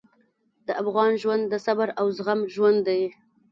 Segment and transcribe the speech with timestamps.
[0.67, 3.01] د افغان ژوند د صبر او زغم ژوند دی.